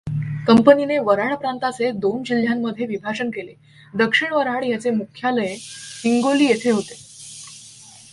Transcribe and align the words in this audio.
कंपनीने 0.47 0.97
वऱ्हाड 0.99 1.33
प्रांताचे 1.35 1.91
दोन 1.91 2.23
जिल्ह्यांमध्ये 2.23 2.85
विभाजन 2.85 3.29
केले 3.29 3.53
दक्षिण 3.93 4.33
वऱ्हाड 4.33 4.63
त्याचे 4.63 4.89
मुख्यालय 4.89 5.53
हिंगोली 6.05 6.45
येथे 6.45 6.71
होते. 6.71 6.95